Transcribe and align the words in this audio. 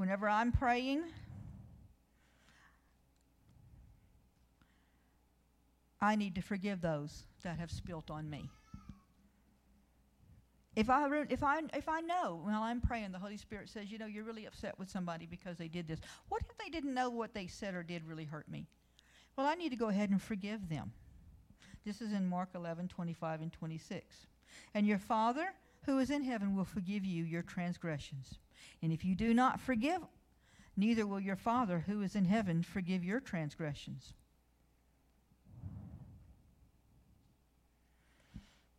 whenever 0.00 0.26
I'm 0.26 0.50
praying, 0.50 1.02
I 6.00 6.16
need 6.16 6.34
to 6.36 6.40
forgive 6.40 6.80
those 6.80 7.24
that 7.42 7.58
have 7.58 7.70
spilt 7.70 8.10
on 8.10 8.30
me. 8.30 8.48
If 10.74 10.88
I, 10.88 11.06
if, 11.28 11.42
I, 11.42 11.60
if 11.74 11.86
I 11.86 12.00
know 12.00 12.40
while 12.42 12.62
I'm 12.62 12.80
praying, 12.80 13.12
the 13.12 13.18
Holy 13.18 13.36
Spirit 13.36 13.68
says, 13.68 13.92
you 13.92 13.98
know, 13.98 14.06
you're 14.06 14.24
really 14.24 14.46
upset 14.46 14.78
with 14.78 14.88
somebody 14.88 15.26
because 15.26 15.58
they 15.58 15.68
did 15.68 15.86
this. 15.86 16.00
What 16.30 16.40
if 16.48 16.56
they 16.56 16.70
didn't 16.70 16.94
know 16.94 17.10
what 17.10 17.34
they 17.34 17.46
said 17.46 17.74
or 17.74 17.82
did 17.82 18.06
really 18.06 18.24
hurt 18.24 18.48
me? 18.48 18.66
Well, 19.36 19.46
I 19.46 19.54
need 19.54 19.68
to 19.68 19.76
go 19.76 19.88
ahead 19.88 20.08
and 20.08 20.22
forgive 20.22 20.70
them. 20.70 20.92
This 21.84 22.00
is 22.00 22.14
in 22.14 22.26
Mark 22.26 22.48
11, 22.54 22.88
25 22.88 23.42
and 23.42 23.52
26. 23.52 24.16
And 24.72 24.86
your 24.86 24.98
Father 24.98 25.48
who 25.84 25.98
is 25.98 26.10
in 26.10 26.24
heaven 26.24 26.56
will 26.56 26.64
forgive 26.64 27.04
you 27.04 27.24
your 27.24 27.42
transgressions. 27.42 28.38
And 28.82 28.92
if 28.92 29.04
you 29.04 29.14
do 29.14 29.34
not 29.34 29.60
forgive, 29.60 30.00
neither 30.76 31.06
will 31.06 31.20
your 31.20 31.36
Father 31.36 31.84
who 31.86 32.02
is 32.02 32.14
in 32.14 32.24
heaven 32.24 32.62
forgive 32.62 33.04
your 33.04 33.20
transgressions. 33.20 34.14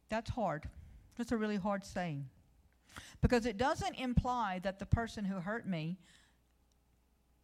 That's 0.10 0.30
hard. 0.32 0.68
That's 1.18 1.32
a 1.32 1.38
really 1.38 1.58
hard 1.58 1.86
saying. 1.86 2.28
Because 3.22 3.46
it 3.46 3.58
doesn't 3.58 3.96
imply 3.96 4.60
that 4.64 4.80
the 4.80 4.86
person 4.86 5.24
who 5.24 5.36
hurt 5.36 5.68
me, 5.68 5.98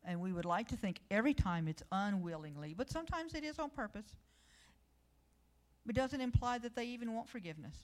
and 0.03 0.19
we 0.19 0.33
would 0.33 0.45
like 0.45 0.67
to 0.69 0.75
think 0.75 0.99
every 1.09 1.33
time 1.33 1.67
it's 1.67 1.83
unwillingly, 1.91 2.73
but 2.73 2.89
sometimes 2.89 3.33
it 3.33 3.43
is 3.43 3.59
on 3.59 3.69
purpose, 3.69 4.15
it 5.87 5.95
doesn't 5.95 6.19
imply 6.19 6.57
that 6.57 6.75
they 6.75 6.85
even 6.85 7.13
want 7.13 7.29
forgiveness 7.29 7.75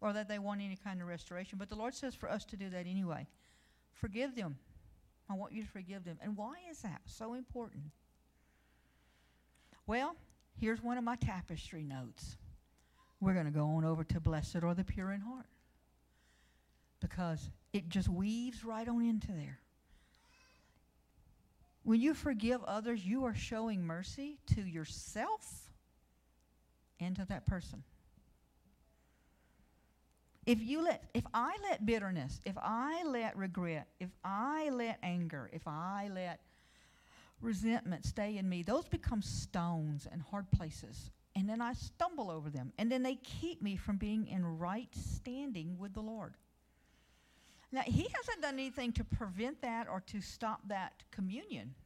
or 0.00 0.12
that 0.12 0.28
they 0.28 0.38
want 0.38 0.60
any 0.60 0.76
kind 0.76 1.00
of 1.00 1.08
restoration. 1.08 1.58
But 1.58 1.68
the 1.68 1.74
Lord 1.74 1.94
says 1.94 2.14
for 2.14 2.30
us 2.30 2.44
to 2.46 2.56
do 2.56 2.70
that 2.70 2.86
anyway. 2.86 3.26
Forgive 3.92 4.36
them. 4.36 4.56
I 5.28 5.34
want 5.34 5.52
you 5.52 5.62
to 5.62 5.68
forgive 5.68 6.04
them. 6.04 6.18
And 6.22 6.36
why 6.36 6.54
is 6.70 6.80
that 6.82 7.02
so 7.04 7.34
important? 7.34 7.84
Well, 9.86 10.16
here's 10.60 10.82
one 10.82 10.98
of 10.98 11.04
my 11.04 11.16
tapestry 11.16 11.82
notes. 11.82 12.36
We're 13.20 13.34
going 13.34 13.46
to 13.46 13.52
go 13.52 13.66
on 13.66 13.84
over 13.84 14.04
to 14.04 14.20
Blessed 14.20 14.62
are 14.62 14.74
the 14.74 14.84
Pure 14.84 15.12
in 15.12 15.20
Heart 15.20 15.46
because 17.00 17.50
it 17.72 17.88
just 17.88 18.08
weaves 18.08 18.64
right 18.64 18.88
on 18.88 19.02
into 19.02 19.32
there. 19.32 19.58
When 21.82 22.00
you 22.00 22.14
forgive 22.14 22.62
others, 22.64 23.04
you 23.04 23.24
are 23.24 23.34
showing 23.34 23.84
mercy 23.84 24.38
to 24.54 24.60
yourself 24.60 25.70
and 27.00 27.16
to 27.16 27.24
that 27.26 27.46
person. 27.46 27.82
If 30.48 30.62
you 30.62 30.82
let 30.82 31.04
if 31.12 31.24
I 31.34 31.56
let 31.68 31.84
bitterness, 31.84 32.40
if 32.44 32.56
I 32.56 33.02
let 33.04 33.36
regret, 33.36 33.86
if 34.00 34.08
I 34.24 34.70
let 34.70 34.98
anger, 35.02 35.50
if 35.52 35.66
I 35.66 36.08
let 36.12 36.40
resentment 37.42 38.06
stay 38.06 38.38
in 38.38 38.48
me, 38.48 38.62
those 38.62 38.88
become 38.88 39.20
stones 39.20 40.08
and 40.10 40.22
hard 40.22 40.50
places 40.50 41.10
and 41.38 41.48
then 41.48 41.60
I 41.60 41.72
stumble 41.74 42.32
over 42.32 42.50
them, 42.50 42.72
and 42.78 42.90
then 42.90 43.04
they 43.04 43.14
keep 43.14 43.62
me 43.62 43.76
from 43.76 43.96
being 43.96 44.26
in 44.26 44.58
right 44.58 44.88
standing 44.92 45.76
with 45.78 45.94
the 45.94 46.00
Lord. 46.00 46.34
Now, 47.70 47.82
He 47.82 48.08
hasn't 48.12 48.42
done 48.42 48.54
anything 48.54 48.90
to 48.94 49.04
prevent 49.04 49.62
that 49.62 49.86
or 49.88 50.00
to 50.08 50.20
stop 50.20 50.62
that 50.66 51.04
communion. 51.12 51.76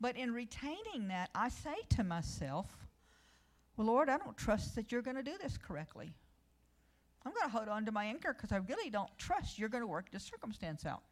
But 0.00 0.16
in 0.16 0.32
retaining 0.32 1.08
that, 1.08 1.30
I 1.34 1.48
say 1.48 1.74
to 1.96 2.04
myself, 2.04 2.66
Well, 3.76 3.88
Lord, 3.88 4.08
I 4.08 4.18
don't 4.18 4.36
trust 4.36 4.76
that 4.76 4.92
you're 4.92 5.02
going 5.02 5.16
to 5.16 5.22
do 5.24 5.34
this 5.42 5.58
correctly. 5.58 6.12
I'm 7.28 7.34
going 7.34 7.50
to 7.50 7.54
hold 7.54 7.68
on 7.68 7.84
to 7.84 7.92
my 7.92 8.06
anchor 8.06 8.32
because 8.32 8.52
I 8.52 8.56
really 8.56 8.88
don't 8.88 9.10
trust 9.18 9.58
you're 9.58 9.68
going 9.68 9.82
to 9.82 9.86
work 9.86 10.10
this 10.10 10.24
circumstance 10.24 10.86
out. 10.86 11.02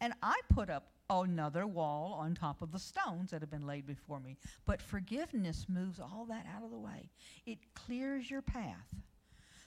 And 0.00 0.14
I 0.20 0.34
put 0.48 0.68
up 0.68 0.88
another 1.08 1.64
wall 1.64 2.16
on 2.18 2.34
top 2.34 2.60
of 2.60 2.72
the 2.72 2.78
stones 2.80 3.30
that 3.30 3.40
have 3.40 3.50
been 3.50 3.68
laid 3.68 3.86
before 3.86 4.18
me. 4.18 4.36
But 4.66 4.82
forgiveness 4.82 5.66
moves 5.68 6.00
all 6.00 6.26
that 6.28 6.44
out 6.56 6.64
of 6.64 6.72
the 6.72 6.78
way, 6.78 7.08
it 7.46 7.58
clears 7.74 8.28
your 8.28 8.42
path 8.42 8.96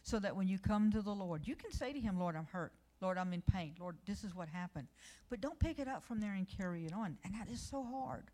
so 0.02 0.20
that 0.20 0.36
when 0.36 0.50
you 0.50 0.60
come 0.60 0.92
to 0.92 1.02
the 1.02 1.16
Lord, 1.16 1.48
you 1.48 1.56
can 1.56 1.72
say 1.72 1.94
to 1.94 2.00
Him, 2.02 2.20
Lord, 2.20 2.36
I'm 2.36 2.48
hurt. 2.52 2.74
Lord, 3.00 3.18
I'm 3.18 3.32
in 3.32 3.42
pain. 3.42 3.76
Lord, 3.80 3.96
this 4.06 4.26
is 4.26 4.36
what 4.36 4.50
happened. 4.50 4.88
But 5.30 5.40
don't 5.40 5.60
pick 5.60 5.80
it 5.80 5.88
up 5.88 6.04
from 6.04 6.20
there 6.20 6.34
and 6.34 6.48
carry 6.50 6.86
it 6.86 6.92
on. 6.92 7.18
And 7.24 7.34
that 7.34 7.50
is 7.50 7.62
so 7.62 7.82
hard. 7.82 8.26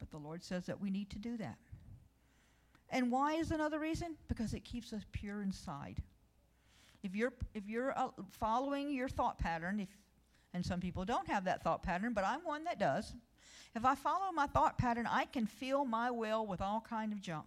But 0.00 0.10
the 0.10 0.18
Lord 0.18 0.42
says 0.42 0.66
that 0.66 0.80
we 0.80 0.90
need 0.90 1.10
to 1.10 1.18
do 1.20 1.36
that. 1.36 1.58
And 2.90 3.10
why 3.10 3.34
is 3.34 3.50
another 3.50 3.78
reason? 3.78 4.16
Because 4.28 4.52
it 4.52 4.64
keeps 4.64 4.92
us 4.92 5.02
pure 5.12 5.42
inside. 5.42 6.02
If 7.02 7.14
you're 7.14 7.32
if 7.54 7.66
you're 7.68 7.96
uh, 7.98 8.08
following 8.38 8.90
your 8.90 9.08
thought 9.08 9.38
pattern, 9.38 9.80
if 9.80 9.88
and 10.52 10.64
some 10.66 10.80
people 10.80 11.04
don't 11.04 11.28
have 11.28 11.44
that 11.44 11.62
thought 11.62 11.82
pattern, 11.82 12.12
but 12.12 12.24
I'm 12.24 12.40
one 12.44 12.64
that 12.64 12.78
does. 12.78 13.14
If 13.74 13.84
I 13.84 13.94
follow 13.94 14.32
my 14.32 14.46
thought 14.46 14.78
pattern, 14.78 15.06
I 15.08 15.26
can 15.26 15.46
fill 15.46 15.84
my 15.84 16.10
well 16.10 16.44
with 16.44 16.60
all 16.60 16.80
kind 16.80 17.12
of 17.12 17.20
junk. 17.20 17.46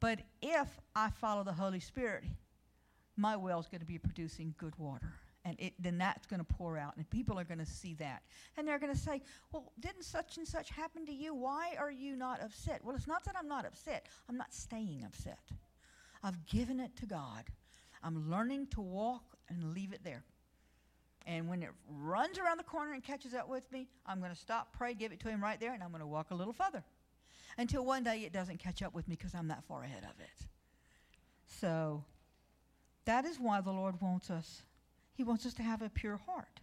But 0.00 0.20
if 0.40 0.68
I 0.96 1.10
follow 1.10 1.44
the 1.44 1.52
Holy 1.52 1.78
Spirit, 1.78 2.24
my 3.16 3.36
well 3.36 3.60
is 3.60 3.68
going 3.68 3.80
to 3.82 3.86
be 3.86 3.98
producing 3.98 4.54
good 4.56 4.76
water. 4.78 5.12
And 5.44 5.58
it, 5.58 5.72
then 5.80 5.98
that's 5.98 6.24
going 6.26 6.38
to 6.38 6.44
pour 6.44 6.78
out, 6.78 6.96
and 6.96 7.08
people 7.10 7.36
are 7.36 7.44
going 7.44 7.58
to 7.58 7.66
see 7.66 7.94
that. 7.94 8.22
And 8.56 8.66
they're 8.66 8.78
going 8.78 8.92
to 8.92 8.98
say, 8.98 9.22
Well, 9.50 9.72
didn't 9.80 10.04
such 10.04 10.36
and 10.36 10.46
such 10.46 10.70
happen 10.70 11.04
to 11.06 11.12
you? 11.12 11.34
Why 11.34 11.74
are 11.78 11.90
you 11.90 12.14
not 12.14 12.40
upset? 12.40 12.80
Well, 12.84 12.94
it's 12.94 13.08
not 13.08 13.24
that 13.24 13.34
I'm 13.36 13.48
not 13.48 13.66
upset, 13.66 14.06
I'm 14.28 14.36
not 14.36 14.54
staying 14.54 15.02
upset. 15.04 15.40
I've 16.22 16.46
given 16.46 16.78
it 16.78 16.94
to 16.98 17.06
God. 17.06 17.44
I'm 18.04 18.30
learning 18.30 18.68
to 18.68 18.80
walk 18.80 19.24
and 19.48 19.74
leave 19.74 19.92
it 19.92 20.04
there. 20.04 20.24
And 21.26 21.48
when 21.48 21.62
it 21.62 21.70
runs 21.88 22.38
around 22.38 22.58
the 22.58 22.64
corner 22.64 22.92
and 22.92 23.02
catches 23.02 23.34
up 23.34 23.48
with 23.48 23.70
me, 23.72 23.88
I'm 24.06 24.18
going 24.18 24.32
to 24.32 24.38
stop, 24.38 24.72
pray, 24.76 24.94
give 24.94 25.12
it 25.12 25.20
to 25.20 25.28
him 25.28 25.42
right 25.42 25.60
there, 25.60 25.72
and 25.72 25.82
I'm 25.82 25.90
going 25.90 26.00
to 26.00 26.06
walk 26.06 26.30
a 26.30 26.34
little 26.34 26.52
further 26.52 26.82
until 27.58 27.84
one 27.84 28.02
day 28.02 28.20
it 28.20 28.32
doesn't 28.32 28.58
catch 28.58 28.82
up 28.82 28.94
with 28.94 29.06
me 29.08 29.16
because 29.16 29.34
I'm 29.34 29.48
that 29.48 29.64
far 29.64 29.84
ahead 29.84 30.04
of 30.04 30.18
it. 30.20 30.46
So 31.46 32.04
that 33.04 33.24
is 33.24 33.38
why 33.38 33.60
the 33.60 33.70
Lord 33.70 34.00
wants 34.00 34.30
us. 34.30 34.62
He 35.22 35.28
wants 35.28 35.46
us 35.46 35.54
to 35.54 35.62
have 35.62 35.82
a 35.82 35.88
pure 35.88 36.16
heart. 36.16 36.58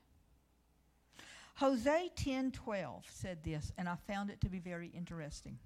Hosea 1.55 2.09
10:12 2.09 3.09
said 3.09 3.41
this, 3.41 3.71
and 3.77 3.87
I 3.87 3.95
found 3.95 4.29
it 4.29 4.41
to 4.41 4.49
be 4.49 4.59
very 4.59 4.89
interesting. 4.89 5.59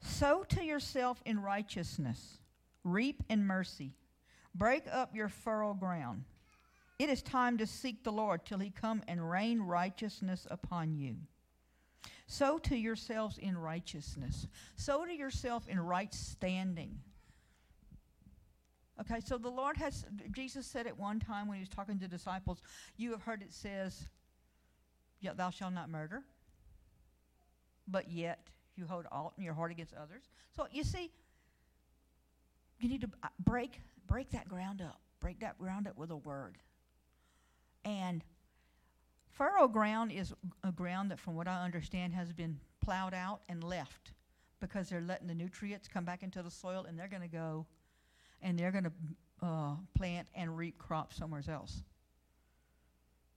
Sow 0.00 0.44
to 0.44 0.64
yourself 0.64 1.20
in 1.26 1.38
righteousness, 1.38 2.38
reap 2.82 3.22
in 3.28 3.44
mercy, 3.44 3.92
break 4.54 4.86
up 4.88 5.14
your 5.14 5.28
furrow 5.28 5.74
ground. 5.74 6.24
It 6.98 7.10
is 7.10 7.20
time 7.20 7.58
to 7.58 7.66
seek 7.66 8.04
the 8.04 8.12
Lord 8.12 8.46
till 8.46 8.60
he 8.60 8.70
come 8.70 9.02
and 9.06 9.30
rain 9.30 9.60
righteousness 9.60 10.46
upon 10.50 10.94
you. 10.94 11.26
Sow 12.26 12.56
to 12.60 12.74
yourselves 12.74 13.36
in 13.36 13.58
righteousness. 13.58 14.46
Sow 14.76 15.04
to 15.04 15.12
yourself 15.12 15.68
in 15.68 15.78
right 15.78 16.14
standing. 16.14 17.02
Okay, 19.00 19.20
so 19.24 19.38
the 19.38 19.48
Lord 19.48 19.76
has, 19.76 20.04
Jesus 20.30 20.66
said 20.66 20.86
at 20.86 20.98
one 20.98 21.18
time 21.18 21.48
when 21.48 21.56
he 21.56 21.60
was 21.60 21.68
talking 21.68 21.98
to 21.98 22.06
disciples, 22.06 22.62
You 22.96 23.10
have 23.10 23.22
heard 23.22 23.42
it 23.42 23.52
says, 23.52 24.08
Thou 25.36 25.50
shalt 25.50 25.72
not 25.72 25.88
murder, 25.88 26.22
but 27.88 28.10
yet 28.10 28.46
you 28.76 28.86
hold 28.86 29.06
alt 29.10 29.32
in 29.36 29.42
your 29.42 29.54
heart 29.54 29.72
against 29.72 29.94
others. 29.94 30.24
So 30.54 30.66
you 30.70 30.84
see, 30.84 31.10
you 32.78 32.88
need 32.88 33.00
to 33.00 33.10
break, 33.44 33.80
break 34.06 34.30
that 34.30 34.48
ground 34.48 34.82
up. 34.82 35.00
Break 35.20 35.40
that 35.40 35.58
ground 35.58 35.88
up 35.88 35.96
with 35.96 36.10
a 36.10 36.16
word. 36.16 36.58
And 37.84 38.22
furrow 39.30 39.66
ground 39.68 40.12
is 40.12 40.34
a 40.62 40.70
ground 40.70 41.10
that, 41.10 41.18
from 41.18 41.34
what 41.34 41.48
I 41.48 41.64
understand, 41.64 42.12
has 42.12 42.32
been 42.32 42.60
plowed 42.82 43.14
out 43.14 43.40
and 43.48 43.64
left 43.64 44.12
because 44.60 44.90
they're 44.90 45.00
letting 45.00 45.26
the 45.26 45.34
nutrients 45.34 45.88
come 45.88 46.04
back 46.04 46.22
into 46.22 46.42
the 46.42 46.50
soil 46.50 46.84
and 46.86 46.98
they're 46.98 47.08
going 47.08 47.22
to 47.22 47.28
go 47.28 47.66
and 48.42 48.58
they're 48.58 48.72
going 48.72 48.84
to 48.84 48.92
uh, 49.42 49.74
plant 49.96 50.28
and 50.34 50.56
reap 50.56 50.78
crops 50.78 51.16
somewhere 51.16 51.42
else. 51.48 51.82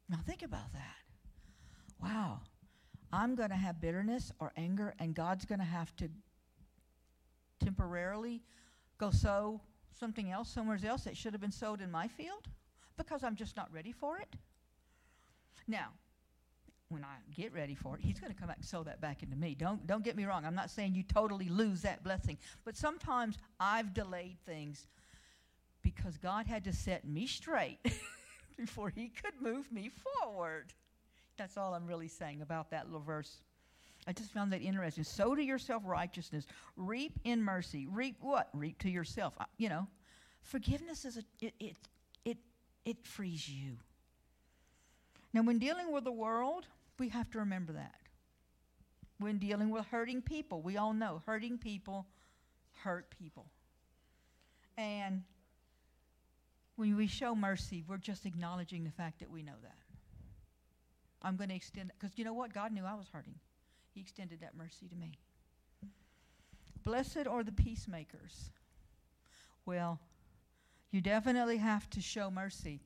Now, 0.10 0.20
think 0.26 0.44
about 0.44 0.72
that. 0.74 0.96
Wow. 2.02 2.42
I'm 3.12 3.36
going 3.36 3.50
to 3.50 3.56
have 3.56 3.82
bitterness 3.82 4.32
or 4.40 4.52
anger, 4.58 4.94
and 5.00 5.16
God's 5.16 5.46
going 5.46 5.60
to 5.60 5.66
have 5.66 5.96
to 5.98 6.10
temporarily 7.64 8.42
go 8.98 9.12
sow 9.12 9.62
something 9.98 10.32
else 10.32 10.50
somewhere 10.50 10.80
else 10.86 11.04
that 11.04 11.18
should 11.18 11.34
have 11.34 11.42
been 11.42 11.52
sowed 11.52 11.82
in 11.82 11.90
my 11.92 12.08
field? 12.08 12.48
because 12.98 13.24
I'm 13.24 13.36
just 13.36 13.56
not 13.56 13.72
ready 13.72 13.92
for 13.92 14.18
it. 14.18 14.36
Now, 15.68 15.90
when 16.90 17.04
I 17.04 17.18
get 17.36 17.54
ready 17.54 17.76
for 17.76 17.96
it, 17.96 18.02
he's 18.02 18.20
going 18.20 18.34
to 18.34 18.40
come 18.40 18.48
back 18.48 18.58
and 18.58 18.66
sow 18.66 18.84
that 18.84 19.02
back 19.02 19.24
into 19.24 19.36
me. 19.36 19.56
Don't 19.56 19.86
don't 19.86 20.04
get 20.04 20.16
me 20.16 20.26
wrong. 20.26 20.46
I'm 20.46 20.56
not 20.56 20.70
saying 20.70 20.96
you 20.96 21.04
totally 21.04 21.50
lose 21.50 21.82
that 21.82 22.04
blessing, 22.04 22.38
but 22.66 22.78
sometimes 22.78 23.38
I've 23.60 23.94
delayed 23.94 24.38
things 24.46 24.88
because 25.84 26.18
God 26.18 26.48
had 26.48 26.64
to 26.66 26.74
set 26.74 27.08
me 27.08 27.28
straight 27.28 27.80
before 28.58 28.90
he 28.90 29.10
could 29.10 29.34
move 29.42 29.72
me 29.72 29.92
forward. 30.22 30.74
That's 31.38 31.58
all 31.58 31.74
I'm 31.74 31.86
really 31.86 32.08
saying 32.08 32.42
about 32.42 32.72
that 32.72 32.86
little 32.86 33.02
verse. 33.02 33.42
I 34.08 34.14
just 34.14 34.32
found 34.32 34.54
that 34.54 34.62
interesting. 34.62 35.04
Sow 35.04 35.36
to 35.36 35.44
yourself 35.44 35.84
righteousness, 35.86 36.48
reap 36.78 37.20
in 37.26 37.44
mercy. 37.44 37.88
Reap 37.88 38.18
what? 38.22 38.50
Reap 38.54 38.80
to 38.80 38.90
yourself. 38.90 39.34
You 39.58 39.70
know, 39.70 39.88
Forgiveness 40.48 41.04
is 41.04 41.18
a 41.18 41.24
it 41.42 41.54
it 41.60 41.76
it, 42.24 42.38
it 42.86 43.06
frees 43.06 43.50
you. 43.50 43.74
Now, 45.34 45.42
when 45.42 45.60
dealing 45.60 45.92
with 45.92 46.06
the 46.06 46.12
world, 46.12 46.68
we 47.00 47.10
have 47.10 47.30
to 47.32 47.40
remember 47.40 47.74
that. 47.74 47.96
When 49.20 49.40
dealing 49.40 49.70
with 49.70 49.86
hurting 49.86 50.22
people, 50.22 50.62
we 50.62 50.78
all 50.78 50.94
know 50.94 51.22
hurting 51.26 51.58
people 51.58 52.06
hurt 52.84 53.10
people. 53.18 53.48
And 54.78 55.24
when 56.76 56.96
we 56.96 57.08
show 57.08 57.36
mercy, 57.36 57.84
we're 57.88 57.98
just 57.98 58.26
acknowledging 58.26 58.84
the 58.84 58.92
fact 58.92 59.20
that 59.20 59.32
we 59.32 59.42
know 59.42 59.56
that. 59.64 59.78
I'm 61.24 61.36
going 61.36 61.50
to 61.50 61.56
extend 61.56 61.92
because 62.00 62.18
you 62.18 62.24
know 62.24 62.34
what? 62.34 62.54
God 62.54 62.72
knew 62.72 62.86
I 62.86 62.94
was 62.94 63.08
hurting. 63.12 63.36
He 63.94 64.02
extended 64.02 64.42
that 64.42 64.56
mercy 64.56 64.88
to 64.88 64.96
me. 64.96 65.14
Blessed 66.84 67.26
are 67.28 67.44
the 67.44 67.52
peacemakers. 67.52 68.52
Well, 69.66 70.00
you 70.92 71.02
definitely 71.02 71.58
have 71.58 71.90
to 71.90 72.02
show 72.02 72.30
mercy 72.32 72.80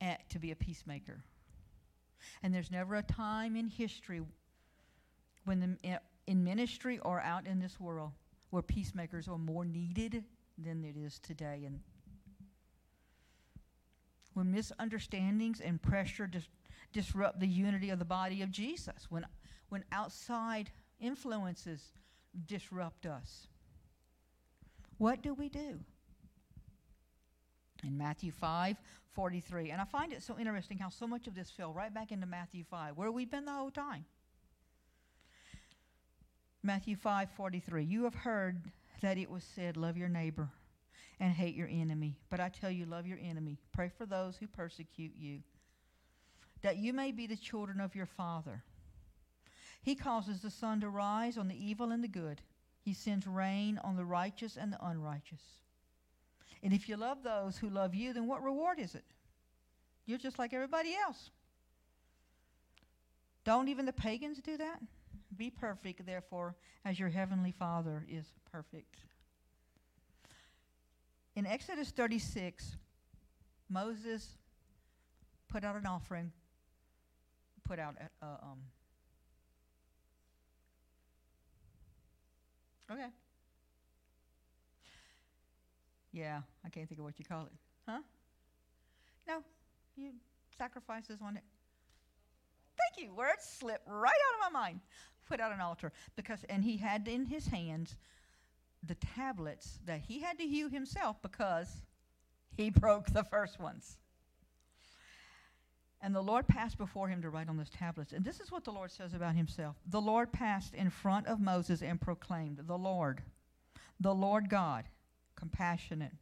at, 0.00 0.28
to 0.30 0.38
be 0.38 0.50
a 0.50 0.56
peacemaker. 0.56 1.24
And 2.42 2.54
there's 2.54 2.70
never 2.70 2.96
a 2.96 3.02
time 3.02 3.56
in 3.56 3.68
history 3.68 4.20
when 5.44 5.60
the, 5.60 5.88
eh, 5.88 5.98
in 6.26 6.42
ministry 6.44 6.98
or 7.00 7.20
out 7.20 7.46
in 7.46 7.60
this 7.60 7.78
world 7.78 8.12
where 8.50 8.62
peacemakers 8.62 9.28
are 9.28 9.38
more 9.38 9.64
needed 9.64 10.24
than 10.58 10.84
it 10.84 10.96
is 10.96 11.18
today. 11.18 11.62
And 11.66 11.80
when 14.34 14.50
misunderstandings 14.50 15.60
and 15.60 15.80
pressure 15.80 16.26
dis- 16.26 16.48
disrupt 16.92 17.40
the 17.40 17.48
unity 17.48 17.90
of 17.90 17.98
the 17.98 18.04
body 18.04 18.42
of 18.42 18.50
Jesus, 18.50 19.06
when, 19.10 19.26
when 19.68 19.84
outside 19.92 20.70
influences 21.00 21.92
disrupt 22.46 23.06
us, 23.06 23.48
what 24.98 25.22
do 25.22 25.34
we 25.34 25.48
do? 25.48 25.80
In 27.86 27.98
Matthew 27.98 28.32
5 28.32 28.76
43. 29.14 29.70
And 29.70 29.80
I 29.80 29.84
find 29.84 30.12
it 30.12 30.22
so 30.22 30.38
interesting 30.38 30.78
how 30.78 30.88
so 30.88 31.06
much 31.06 31.26
of 31.26 31.34
this 31.34 31.50
fell 31.50 31.72
right 31.72 31.92
back 31.92 32.10
into 32.10 32.26
Matthew 32.26 32.64
5, 32.64 32.96
where 32.96 33.12
we've 33.12 33.30
been 33.30 33.44
the 33.44 33.52
whole 33.52 33.70
time. 33.70 34.04
Matthew 36.62 36.96
5 36.96 37.30
43. 37.36 37.84
You 37.84 38.04
have 38.04 38.14
heard 38.14 38.62
that 39.02 39.18
it 39.18 39.30
was 39.30 39.44
said, 39.44 39.76
Love 39.76 39.96
your 39.96 40.08
neighbor 40.08 40.48
and 41.20 41.32
hate 41.32 41.54
your 41.54 41.68
enemy. 41.68 42.16
But 42.30 42.40
I 42.40 42.48
tell 42.48 42.70
you, 42.70 42.86
love 42.86 43.06
your 43.06 43.18
enemy. 43.22 43.58
Pray 43.72 43.90
for 43.96 44.06
those 44.06 44.36
who 44.36 44.46
persecute 44.46 45.12
you, 45.16 45.40
that 46.62 46.78
you 46.78 46.92
may 46.92 47.12
be 47.12 47.26
the 47.26 47.36
children 47.36 47.80
of 47.80 47.94
your 47.94 48.06
Father. 48.06 48.62
He 49.82 49.94
causes 49.94 50.40
the 50.40 50.50
sun 50.50 50.80
to 50.80 50.88
rise 50.88 51.36
on 51.36 51.48
the 51.48 51.62
evil 51.62 51.92
and 51.92 52.02
the 52.02 52.08
good, 52.08 52.40
He 52.80 52.94
sends 52.94 53.26
rain 53.26 53.78
on 53.84 53.96
the 53.96 54.04
righteous 54.04 54.56
and 54.56 54.72
the 54.72 54.84
unrighteous. 54.84 55.42
And 56.64 56.72
if 56.72 56.88
you 56.88 56.96
love 56.96 57.22
those 57.22 57.58
who 57.58 57.68
love 57.68 57.94
you, 57.94 58.14
then 58.14 58.26
what 58.26 58.42
reward 58.42 58.78
is 58.80 58.94
it? 58.94 59.04
You're 60.06 60.18
just 60.18 60.38
like 60.38 60.54
everybody 60.54 60.94
else. 60.94 61.30
Don't 63.44 63.68
even 63.68 63.84
the 63.84 63.92
pagans 63.92 64.38
do 64.38 64.56
that? 64.56 64.80
Be 65.36 65.50
perfect, 65.50 66.06
therefore, 66.06 66.56
as 66.86 66.98
your 66.98 67.10
heavenly 67.10 67.52
Father 67.52 68.06
is 68.08 68.32
perfect. 68.50 68.96
In 71.36 71.44
Exodus 71.44 71.90
36, 71.90 72.76
Moses 73.68 74.38
put 75.48 75.64
out 75.64 75.76
an 75.76 75.84
offering, 75.84 76.32
put 77.68 77.78
out 77.78 77.96
a, 78.00 78.24
uh, 78.24 78.36
um, 78.42 78.58
okay. 82.90 83.08
Yeah, 86.14 86.42
I 86.64 86.68
can't 86.68 86.88
think 86.88 87.00
of 87.00 87.04
what 87.04 87.18
you 87.18 87.24
call 87.24 87.46
it. 87.46 87.52
Huh? 87.88 87.98
No, 89.26 89.42
you 89.96 90.12
sacrifices 90.56 91.18
on 91.20 91.36
it. 91.36 91.42
Thank 92.78 93.04
you. 93.04 93.12
Words 93.12 93.42
slip 93.42 93.80
right 93.86 94.08
out 94.08 94.46
of 94.46 94.52
my 94.52 94.60
mind. 94.60 94.80
Put 95.28 95.40
out 95.40 95.52
an 95.52 95.60
altar 95.60 95.92
because, 96.14 96.44
and 96.48 96.62
he 96.62 96.76
had 96.76 97.08
in 97.08 97.26
his 97.26 97.48
hands 97.48 97.96
the 98.86 98.94
tablets 98.94 99.80
that 99.86 100.02
he 100.06 100.20
had 100.20 100.38
to 100.38 100.46
hew 100.46 100.68
himself 100.68 101.20
because 101.20 101.82
he 102.56 102.70
broke 102.80 103.06
the 103.06 103.24
first 103.24 103.58
ones. 103.58 103.96
And 106.00 106.14
the 106.14 106.22
Lord 106.22 106.46
passed 106.46 106.78
before 106.78 107.08
him 107.08 107.22
to 107.22 107.30
write 107.30 107.48
on 107.48 107.56
those 107.56 107.70
tablets. 107.70 108.12
And 108.12 108.24
this 108.24 108.38
is 108.38 108.52
what 108.52 108.62
the 108.62 108.70
Lord 108.70 108.92
says 108.92 109.14
about 109.14 109.34
himself. 109.34 109.76
The 109.86 110.00
Lord 110.00 110.32
passed 110.32 110.74
in 110.74 110.90
front 110.90 111.26
of 111.26 111.40
Moses 111.40 111.82
and 111.82 112.00
proclaimed, 112.00 112.60
The 112.66 112.76
Lord, 112.76 113.22
the 113.98 114.14
Lord 114.14 114.50
God, 114.50 114.84
compassionate, 115.36 116.12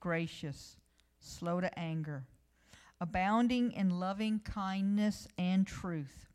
gracious, 0.00 0.76
slow 1.20 1.60
to 1.60 1.78
anger, 1.78 2.24
abounding 3.00 3.72
in 3.72 3.98
loving 3.98 4.40
kindness 4.40 5.26
and 5.38 5.66
truth, 5.66 6.28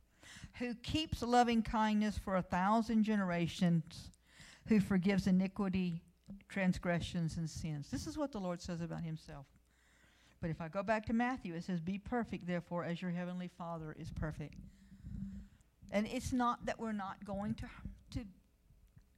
who 0.59 0.73
keeps 0.75 1.21
loving 1.21 1.61
kindness 1.61 2.17
for 2.17 2.35
a 2.35 2.41
thousand 2.41 3.03
generations, 3.03 4.11
who 4.67 4.79
forgives 4.79 5.27
iniquity, 5.27 6.01
transgressions, 6.47 7.37
and 7.37 7.49
sins. 7.49 7.89
This 7.89 8.07
is 8.07 8.17
what 8.17 8.31
the 8.31 8.39
Lord 8.39 8.61
says 8.61 8.81
about 8.81 9.03
himself. 9.03 9.45
But 10.41 10.49
if 10.49 10.61
I 10.61 10.67
go 10.67 10.83
back 10.83 11.05
to 11.07 11.13
Matthew, 11.13 11.53
it 11.53 11.63
says, 11.63 11.79
Be 11.79 11.97
perfect, 11.97 12.47
therefore, 12.47 12.85
as 12.85 13.01
your 13.01 13.11
heavenly 13.11 13.49
Father 13.57 13.95
is 13.99 14.09
perfect. 14.11 14.55
And 15.91 16.07
it's 16.07 16.31
not 16.31 16.65
that 16.65 16.79
we're 16.79 16.91
not 16.91 17.25
going 17.25 17.55
to, 17.55 17.65
to, 18.11 18.25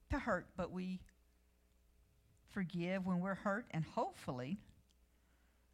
to 0.09 0.19
hurt, 0.19 0.47
but 0.55 0.71
we 0.71 1.01
forgive 2.51 3.05
when 3.05 3.19
we're 3.19 3.35
hurt, 3.35 3.65
and 3.71 3.83
hopefully, 3.83 4.57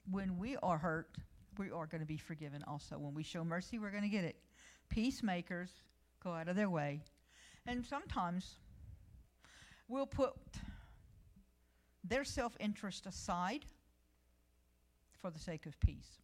when 0.09 0.37
we 0.37 0.55
are 0.63 0.77
hurt, 0.77 1.09
we 1.57 1.71
are 1.71 1.87
going 1.87 2.01
to 2.01 2.07
be 2.07 2.17
forgiven 2.17 2.63
also. 2.67 2.97
When 2.97 3.13
we 3.13 3.23
show 3.23 3.43
mercy, 3.43 3.79
we're 3.79 3.91
going 3.91 4.03
to 4.03 4.09
get 4.09 4.23
it. 4.23 4.35
Peacemakers 4.89 5.69
go 6.23 6.31
out 6.31 6.47
of 6.47 6.55
their 6.55 6.69
way. 6.69 7.01
And 7.65 7.85
sometimes 7.85 8.55
we'll 9.87 10.05
put 10.05 10.33
their 12.03 12.23
self 12.23 12.55
interest 12.59 13.05
aside 13.05 13.65
for 15.21 15.31
the 15.31 15.39
sake 15.39 15.65
of 15.65 15.79
peace. 15.79 16.21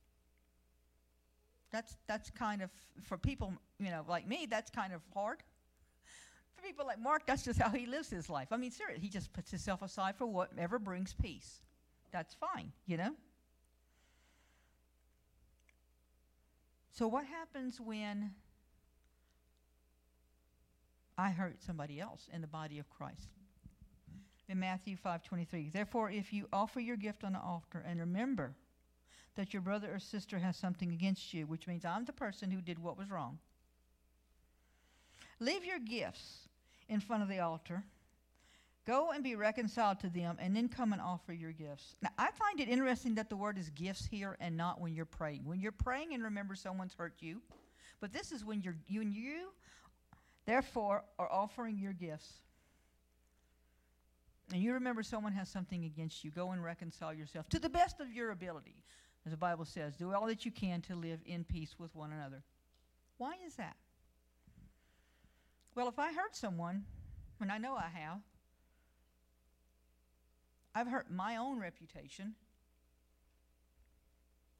That's, 1.71 1.97
that's 2.07 2.29
kind 2.29 2.61
of, 2.61 2.69
for 3.01 3.17
people, 3.17 3.53
you 3.79 3.89
know, 3.89 4.05
like 4.07 4.27
me, 4.27 4.47
that's 4.49 4.69
kind 4.69 4.93
of 4.93 5.01
hard. 5.13 5.39
People 6.63 6.85
like 6.85 6.99
Mark, 6.99 7.25
that's 7.25 7.43
just 7.43 7.59
how 7.59 7.69
he 7.69 7.85
lives 7.85 8.09
his 8.09 8.29
life. 8.29 8.47
I 8.51 8.57
mean, 8.57 8.71
seriously, 8.71 9.01
he 9.01 9.09
just 9.09 9.33
puts 9.33 9.51
himself 9.51 9.81
aside 9.81 10.15
for 10.15 10.25
whatever 10.25 10.79
brings 10.79 11.13
peace. 11.13 11.61
That's 12.11 12.33
fine, 12.35 12.71
you 12.85 12.95
know? 12.95 13.15
So, 16.91 17.07
what 17.07 17.25
happens 17.25 17.81
when 17.81 18.31
I 21.17 21.31
hurt 21.31 21.61
somebody 21.61 21.99
else 21.99 22.29
in 22.31 22.41
the 22.41 22.47
body 22.47 22.79
of 22.79 22.89
Christ? 22.89 23.29
In 24.47 24.59
Matthew 24.59 24.95
5:23, 24.95 25.69
therefore, 25.71 26.11
if 26.11 26.31
you 26.31 26.47
offer 26.53 26.79
your 26.79 26.97
gift 26.97 27.23
on 27.23 27.33
the 27.33 27.39
altar 27.39 27.79
and 27.85 27.99
remember 27.99 28.55
that 29.35 29.53
your 29.53 29.61
brother 29.61 29.93
or 29.93 29.99
sister 29.99 30.37
has 30.39 30.55
something 30.55 30.91
against 30.91 31.33
you, 31.33 31.47
which 31.47 31.67
means 31.67 31.83
I'm 31.83 32.05
the 32.05 32.13
person 32.13 32.51
who 32.51 32.61
did 32.61 32.77
what 32.77 32.97
was 32.97 33.09
wrong, 33.09 33.39
leave 35.39 35.65
your 35.65 35.79
gifts 35.79 36.47
in 36.89 36.99
front 36.99 37.23
of 37.23 37.29
the 37.29 37.39
altar 37.39 37.83
Go 38.85 39.11
and 39.11 39.23
be 39.23 39.35
reconciled 39.35 40.01
to 40.01 40.09
them, 40.09 40.37
and 40.39 40.53
then 40.53 40.67
come 40.67 40.91
and 40.91 41.01
offer 41.01 41.31
your 41.31 41.53
gifts. 41.53 41.95
Now, 42.01 42.09
I 42.17 42.31
find 42.31 42.59
it 42.59 42.67
interesting 42.67 43.15
that 43.15 43.29
the 43.29 43.37
word 43.37 43.57
is 43.57 43.69
gifts 43.69 44.05
here 44.05 44.35
and 44.41 44.57
not 44.57 44.81
when 44.81 44.93
you're 44.93 45.05
praying. 45.05 45.45
When 45.45 45.61
you're 45.61 45.71
praying 45.71 46.13
and 46.13 46.21
remember 46.21 46.53
someone's 46.53 46.93
hurt 46.93 47.13
you, 47.19 47.41
but 48.01 48.11
this 48.11 48.33
is 48.33 48.43
when 48.43 48.61
you're 48.61 48.75
you 48.87 49.01
and 49.01 49.13
you, 49.13 49.51
therefore, 50.45 51.05
are 51.17 51.31
offering 51.31 51.77
your 51.77 51.93
gifts. 51.93 52.41
And 54.51 54.61
you 54.61 54.73
remember 54.73 55.01
someone 55.01 55.31
has 55.31 55.47
something 55.47 55.85
against 55.85 56.25
you, 56.25 56.31
go 56.31 56.51
and 56.51 56.61
reconcile 56.61 57.13
yourself 57.13 57.47
to 57.49 57.59
the 57.59 57.69
best 57.69 58.01
of 58.01 58.11
your 58.11 58.31
ability. 58.31 58.83
As 59.25 59.31
the 59.31 59.37
Bible 59.37 59.63
says, 59.63 59.95
do 59.95 60.13
all 60.13 60.27
that 60.27 60.43
you 60.43 60.51
can 60.51 60.81
to 60.81 60.95
live 60.95 61.21
in 61.25 61.45
peace 61.45 61.75
with 61.79 61.95
one 61.95 62.11
another. 62.11 62.43
Why 63.17 63.35
is 63.47 63.55
that? 63.55 63.77
Well, 65.75 65.87
if 65.87 65.97
I 65.97 66.13
hurt 66.13 66.35
someone, 66.35 66.85
and 67.41 67.51
I 67.51 67.57
know 67.57 67.75
I 67.75 67.89
have, 67.93 68.19
I've 70.75 70.87
hurt 70.87 71.11
my 71.11 71.37
own 71.37 71.59
reputation. 71.59 72.35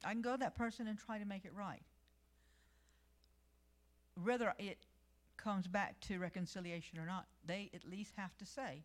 I 0.03 0.11
can 0.11 0.21
go 0.21 0.33
to 0.33 0.37
that 0.39 0.55
person 0.55 0.87
and 0.87 0.97
try 0.97 1.19
to 1.19 1.25
make 1.25 1.45
it 1.45 1.53
right. 1.55 1.81
Whether 4.21 4.53
it 4.59 4.85
comes 5.37 5.67
back 5.67 5.99
to 6.01 6.19
reconciliation 6.19 6.99
or 6.99 7.05
not, 7.05 7.25
they 7.45 7.69
at 7.73 7.83
least 7.89 8.13
have 8.17 8.35
to 8.37 8.45
say, 8.45 8.83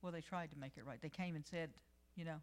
well, 0.00 0.12
they 0.12 0.20
tried 0.20 0.50
to 0.50 0.58
make 0.58 0.76
it 0.76 0.84
right. 0.86 1.00
They 1.00 1.08
came 1.08 1.36
and 1.36 1.46
said, 1.46 1.70
you 2.16 2.24
know. 2.24 2.40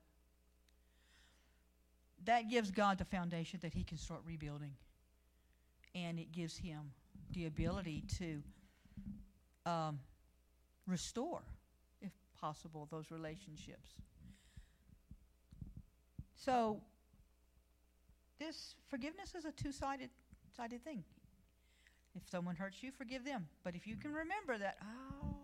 That 2.26 2.50
gives 2.50 2.72
God 2.72 2.98
the 2.98 3.06
foundation 3.06 3.60
that 3.62 3.74
He 3.74 3.84
can 3.84 3.98
start 3.98 4.22
rebuilding. 4.26 4.74
And 5.94 6.20
it 6.20 6.32
gives 6.32 6.58
Him 6.58 6.92
the 7.32 7.46
ability 7.46 8.04
to 8.18 8.42
um, 9.70 10.00
restore 10.88 11.42
if 12.02 12.12
possible, 12.40 12.88
those 12.92 13.12
relationships. 13.12 13.90
So, 16.36 16.82
this 18.40 18.76
forgiveness 18.88 19.36
is 19.36 19.46
a 19.46 19.52
two 19.52 19.72
sided 19.72 20.10
sided 20.56 20.84
thing. 20.84 21.04
If 22.16 22.28
someone 22.30 22.56
hurts 22.56 22.82
you, 22.82 22.92
forgive 22.92 23.24
them. 23.24 23.48
But 23.64 23.76
if 23.76 23.86
you 23.86 23.96
can 23.96 24.12
remember 24.14 24.58
that, 24.58 24.78
oh, 24.82 25.36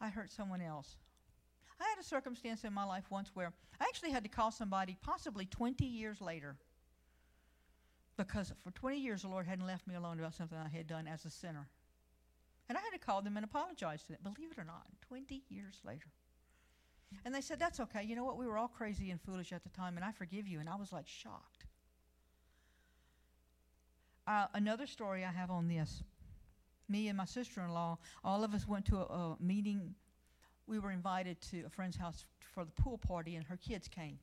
I 0.00 0.08
hurt 0.08 0.32
someone 0.32 0.60
else. 0.60 0.96
I 1.80 1.84
had 1.84 1.98
a 2.00 2.04
circumstance 2.04 2.64
in 2.64 2.72
my 2.72 2.84
life 2.84 3.04
once 3.10 3.30
where 3.34 3.52
I 3.80 3.84
actually 3.84 4.10
had 4.10 4.22
to 4.24 4.30
call 4.30 4.50
somebody 4.50 4.96
possibly 5.02 5.46
20 5.46 5.84
years 5.84 6.20
later 6.20 6.56
because 8.16 8.52
for 8.64 8.70
20 8.70 8.98
years 8.98 9.22
the 9.22 9.28
Lord 9.28 9.46
hadn't 9.46 9.66
left 9.66 9.86
me 9.86 9.94
alone 9.94 10.18
about 10.18 10.34
something 10.34 10.58
I 10.58 10.74
had 10.74 10.86
done 10.86 11.06
as 11.06 11.24
a 11.26 11.30
sinner. 11.30 11.68
And 12.68 12.76
I 12.76 12.80
had 12.80 12.90
to 12.90 12.98
call 12.98 13.22
them 13.22 13.36
and 13.36 13.44
apologize 13.44 14.02
to 14.04 14.08
them, 14.08 14.18
believe 14.22 14.50
it 14.52 14.58
or 14.58 14.64
not, 14.64 14.86
20 15.08 15.42
years 15.48 15.80
later. 15.84 16.08
And 17.24 17.34
they 17.34 17.40
said, 17.40 17.58
That's 17.58 17.78
okay. 17.80 18.02
You 18.02 18.16
know 18.16 18.24
what? 18.24 18.36
We 18.36 18.46
were 18.46 18.58
all 18.58 18.68
crazy 18.68 19.10
and 19.10 19.20
foolish 19.20 19.52
at 19.52 19.62
the 19.62 19.68
time, 19.70 19.96
and 19.96 20.04
I 20.04 20.10
forgive 20.12 20.48
you. 20.48 20.58
And 20.58 20.68
I 20.68 20.74
was 20.74 20.92
like 20.92 21.06
shocked. 21.06 21.66
Uh, 24.26 24.46
another 24.54 24.86
story 24.86 25.24
I 25.24 25.30
have 25.30 25.50
on 25.50 25.68
this 25.68 26.02
me 26.88 27.08
and 27.08 27.16
my 27.16 27.24
sister 27.24 27.60
in 27.62 27.70
law, 27.70 27.98
all 28.24 28.44
of 28.44 28.54
us 28.54 28.66
went 28.66 28.84
to 28.86 28.96
a, 28.96 29.00
a 29.00 29.36
meeting. 29.40 29.94
We 30.66 30.78
were 30.78 30.90
invited 30.90 31.40
to 31.50 31.64
a 31.66 31.68
friend's 31.68 31.96
house 31.96 32.24
for 32.54 32.64
the 32.64 32.70
pool 32.72 32.98
party, 32.98 33.36
and 33.36 33.44
her 33.46 33.56
kids 33.56 33.88
came. 33.88 34.18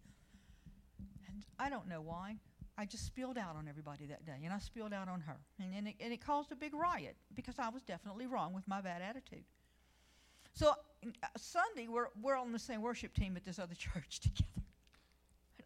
And 1.27 1.43
I 1.59 1.69
don't 1.69 1.87
know 1.87 2.01
why. 2.01 2.37
I 2.77 2.85
just 2.85 3.05
spilled 3.05 3.37
out 3.37 3.55
on 3.55 3.67
everybody 3.67 4.07
that 4.07 4.25
day, 4.25 4.41
and 4.43 4.51
I 4.51 4.57
spilled 4.57 4.93
out 4.93 5.07
on 5.07 5.21
her. 5.21 5.37
And, 5.59 5.73
and, 5.75 5.87
it, 5.87 5.95
and 5.99 6.11
it 6.11 6.25
caused 6.25 6.51
a 6.51 6.55
big 6.55 6.73
riot 6.73 7.15
because 7.35 7.59
I 7.59 7.69
was 7.69 7.83
definitely 7.83 8.25
wrong 8.25 8.53
with 8.53 8.67
my 8.67 8.81
bad 8.81 9.01
attitude. 9.01 9.43
So 10.53 10.69
uh, 10.69 11.27
Sunday, 11.37 11.87
we're, 11.87 12.07
we're 12.21 12.37
on 12.37 12.51
the 12.51 12.59
same 12.59 12.81
worship 12.81 13.13
team 13.13 13.35
at 13.37 13.45
this 13.45 13.59
other 13.59 13.75
church 13.77 14.21
together. 14.21 14.65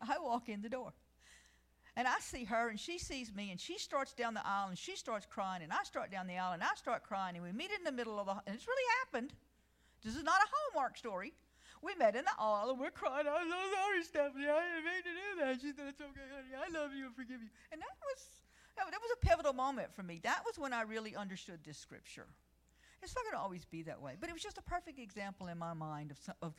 And 0.01 0.11
I 0.11 0.19
walk 0.19 0.49
in 0.49 0.61
the 0.61 0.69
door. 0.69 0.93
And 1.95 2.07
I 2.07 2.19
see 2.19 2.43
her, 2.43 2.69
and 2.69 2.79
she 2.79 2.99
sees 2.99 3.33
me, 3.33 3.49
and 3.49 3.59
she 3.59 3.79
starts 3.79 4.13
down 4.13 4.35
the 4.35 4.45
aisle, 4.45 4.67
and 4.69 4.77
she 4.77 4.95
starts 4.95 5.25
crying, 5.25 5.63
and 5.63 5.73
I 5.73 5.81
start 5.83 6.11
down 6.11 6.27
the 6.27 6.37
aisle, 6.37 6.53
and 6.53 6.61
I 6.61 6.75
start 6.75 7.01
crying, 7.01 7.35
and 7.35 7.43
we 7.43 7.51
meet 7.51 7.71
in 7.75 7.83
the 7.83 7.91
middle 7.91 8.19
of 8.19 8.27
the, 8.27 8.33
and 8.45 8.55
it's 8.55 8.67
really 8.67 8.83
happened. 9.03 9.33
This 10.03 10.15
is 10.15 10.23
not 10.23 10.39
a 10.39 10.47
Hallmark 10.51 10.95
story. 10.95 11.33
We 11.81 11.95
met 11.95 12.15
in 12.15 12.25
the 12.25 12.37
aisle 12.39 12.71
and 12.71 12.79
we're 12.79 12.91
crying. 12.91 13.27
I'm 13.27 13.49
so 13.49 13.61
sorry, 13.73 14.03
Stephanie. 14.03 14.49
I 14.49 14.59
didn't 14.59 14.85
mean 14.85 15.03
to 15.03 15.13
do 15.13 15.29
that. 15.39 15.53
She 15.61 15.71
said, 15.73 15.87
It's 15.89 16.01
okay, 16.01 16.27
honey. 16.33 16.53
I 16.57 16.67
love 16.73 16.91
you 16.93 17.05
and 17.05 17.15
forgive 17.15 17.41
you. 17.41 17.49
And 17.71 17.81
that 17.81 17.97
was 18.01 18.37
that 18.77 19.01
was 19.01 19.11
a 19.21 19.25
pivotal 19.25 19.53
moment 19.53 19.93
for 19.95 20.03
me. 20.03 20.19
That 20.23 20.41
was 20.45 20.59
when 20.59 20.73
I 20.73 20.81
really 20.83 21.15
understood 21.15 21.59
this 21.65 21.77
scripture. 21.77 22.27
It's 23.01 23.15
not 23.15 23.23
going 23.25 23.33
to 23.33 23.39
always 23.39 23.65
be 23.65 23.83
that 23.83 24.01
way, 24.01 24.13
but 24.19 24.29
it 24.29 24.33
was 24.33 24.41
just 24.41 24.57
a 24.57 24.61
perfect 24.61 24.99
example 24.99 25.47
in 25.47 25.57
my 25.57 25.73
mind 25.73 26.11
of, 26.11 26.17
some, 26.17 26.35
of 26.41 26.53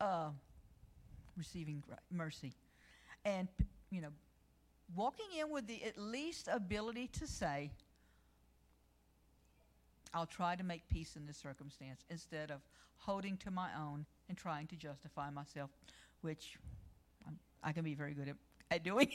uh, 0.00 0.28
receiving 1.36 1.82
mercy, 2.10 2.52
and 3.24 3.48
you 3.90 4.00
know, 4.00 4.08
walking 4.94 5.26
in 5.38 5.50
with 5.50 5.66
the 5.66 5.82
at 5.84 5.98
least 5.98 6.48
ability 6.50 7.08
to 7.18 7.26
say, 7.26 7.70
"I'll 10.14 10.26
try 10.26 10.56
to 10.56 10.64
make 10.64 10.88
peace 10.88 11.16
in 11.16 11.26
this 11.26 11.36
circumstance," 11.36 12.04
instead 12.10 12.50
of 12.50 12.60
holding 12.98 13.36
to 13.38 13.50
my 13.50 13.70
own 13.76 14.06
and 14.28 14.36
trying 14.36 14.66
to 14.68 14.76
justify 14.76 15.30
myself, 15.30 15.70
which 16.20 16.58
I'm, 17.26 17.38
i 17.62 17.72
can 17.72 17.84
be 17.84 17.94
very 17.94 18.14
good 18.14 18.28
at, 18.28 18.36
at 18.70 18.84
doing. 18.84 19.10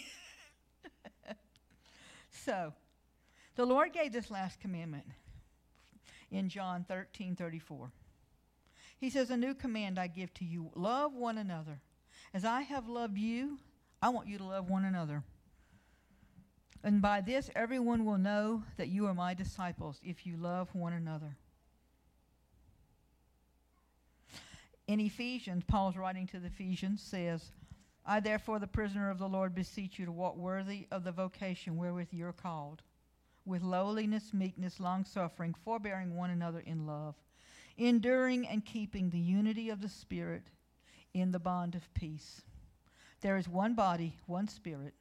so, 2.31 2.73
the 3.55 3.65
Lord 3.65 3.93
gave 3.93 4.11
this 4.11 4.31
last 4.31 4.59
commandment 4.59 5.05
in 6.31 6.49
John 6.49 6.85
13 6.87 7.35
34. 7.35 7.91
He 8.97 9.09
says, 9.09 9.29
A 9.29 9.37
new 9.37 9.53
command 9.53 9.99
I 9.99 10.07
give 10.07 10.33
to 10.35 10.45
you 10.45 10.71
love 10.75 11.13
one 11.13 11.37
another. 11.37 11.81
As 12.33 12.45
I 12.45 12.61
have 12.61 12.87
loved 12.87 13.17
you, 13.17 13.59
I 14.01 14.09
want 14.09 14.27
you 14.27 14.37
to 14.37 14.43
love 14.43 14.69
one 14.69 14.85
another. 14.85 15.23
And 16.83 17.01
by 17.01 17.21
this, 17.21 17.49
everyone 17.55 18.03
will 18.03 18.17
know 18.17 18.63
that 18.77 18.89
you 18.89 19.07
are 19.07 19.13
my 19.13 19.33
disciples 19.33 20.01
if 20.03 20.25
you 20.25 20.35
love 20.35 20.69
one 20.73 20.93
another. 20.93 21.37
In 24.87 24.99
Ephesians, 24.99 25.63
Paul's 25.65 25.95
writing 25.95 26.27
to 26.27 26.39
the 26.39 26.47
Ephesians 26.47 27.01
says, 27.01 27.51
I 28.05 28.19
therefore, 28.19 28.59
the 28.59 28.67
prisoner 28.67 29.09
of 29.09 29.17
the 29.17 29.29
Lord, 29.29 29.55
beseech 29.55 29.97
you 29.97 30.05
to 30.05 30.11
walk 30.11 30.35
worthy 30.35 30.87
of 30.91 31.05
the 31.05 31.13
vocation 31.13 31.77
wherewith 31.77 32.09
you 32.11 32.27
are 32.27 32.33
called, 32.33 32.81
with 33.45 33.61
lowliness, 33.61 34.33
meekness, 34.33 34.81
long 34.81 35.05
suffering, 35.05 35.55
forbearing 35.63 36.17
one 36.17 36.31
another 36.31 36.59
in 36.59 36.85
love, 36.85 37.15
enduring 37.77 38.45
and 38.45 38.65
keeping 38.65 39.09
the 39.09 39.19
unity 39.19 39.69
of 39.69 39.81
the 39.81 39.87
Spirit 39.87 40.43
in 41.13 41.31
the 41.31 41.39
bond 41.39 41.75
of 41.75 41.93
peace. 41.93 42.41
There 43.21 43.37
is 43.37 43.47
one 43.47 43.73
body, 43.73 44.17
one 44.25 44.49
Spirit, 44.49 44.93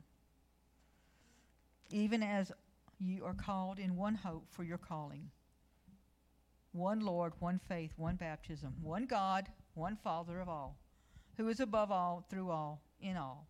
even 1.93 2.23
as 2.23 2.51
you 2.99 3.25
are 3.25 3.35
called 3.35 3.79
in 3.79 3.97
one 3.97 4.15
hope 4.15 4.47
for 4.51 4.65
your 4.65 4.79
calling. 4.79 5.31
One 6.73 7.01
Lord, 7.01 7.35
one 7.39 7.61
faith, 7.69 7.93
one 7.97 8.17
baptism, 8.17 8.75
one 8.83 9.07
God 9.07 9.49
one 9.75 9.97
Father 9.97 10.41
of 10.41 10.49
all, 10.49 10.77
who 11.37 11.49
is 11.49 11.61
above 11.61 11.91
all, 11.91 12.27
through 12.29 12.51
all, 12.51 12.83
in 13.01 13.17
all. 13.17 13.47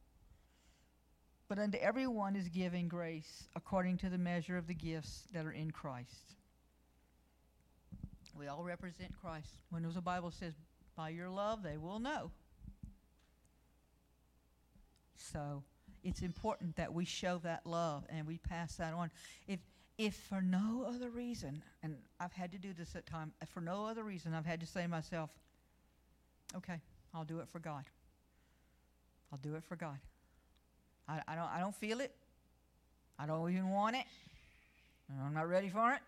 But 1.48 1.58
unto 1.58 1.78
everyone 1.78 2.36
is 2.36 2.48
given 2.48 2.88
grace 2.88 3.48
according 3.54 3.98
to 3.98 4.08
the 4.08 4.18
measure 4.18 4.56
of 4.56 4.66
the 4.66 4.74
gifts 4.74 5.24
that 5.32 5.44
are 5.44 5.52
in 5.52 5.70
Christ. 5.70 6.36
We 8.38 8.46
all 8.46 8.64
represent 8.64 9.12
Christ. 9.20 9.60
When 9.70 9.82
the 9.82 10.00
Bible 10.00 10.30
says, 10.30 10.54
by 10.96 11.10
your 11.10 11.28
love 11.28 11.62
they 11.62 11.76
will 11.76 11.98
know. 11.98 12.30
So 15.16 15.62
it's 16.02 16.22
important 16.22 16.76
that 16.76 16.92
we 16.92 17.04
show 17.04 17.38
that 17.44 17.66
love 17.66 18.04
and 18.08 18.26
we 18.26 18.38
pass 18.38 18.76
that 18.76 18.94
on. 18.94 19.10
If 19.46 19.60
if 19.98 20.14
for 20.14 20.40
no 20.40 20.86
other 20.88 21.10
reason, 21.10 21.62
and 21.82 21.96
I've 22.18 22.32
had 22.32 22.50
to 22.52 22.58
do 22.58 22.72
this 22.72 22.96
at 22.96 23.06
times, 23.06 23.34
for 23.52 23.60
no 23.60 23.86
other 23.86 24.02
reason, 24.02 24.34
I've 24.34 24.46
had 24.46 24.60
to 24.60 24.66
say 24.66 24.82
to 24.82 24.88
myself, 24.88 25.30
Okay, 26.56 26.80
I'll 27.14 27.24
do 27.24 27.40
it 27.40 27.48
for 27.48 27.58
God. 27.58 27.84
I'll 29.32 29.38
do 29.38 29.54
it 29.54 29.64
for 29.64 29.76
God. 29.76 29.98
I, 31.08 31.22
I, 31.26 31.34
don't, 31.34 31.48
I 31.48 31.60
don't 31.60 31.74
feel 31.74 32.00
it. 32.00 32.14
I 33.18 33.26
don't 33.26 33.50
even 33.50 33.70
want 33.70 33.96
it. 33.96 34.04
I'm 35.24 35.34
not 35.34 35.48
ready 35.48 35.68
for 35.68 35.92
it. 35.92 36.00